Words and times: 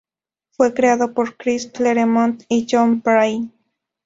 Fue 0.49 0.73
creado 0.73 1.13
por 1.13 1.37
Chris 1.37 1.67
Claremont 1.67 2.41
y 2.49 2.65
John 2.67 3.03
Byrne. 3.05 3.51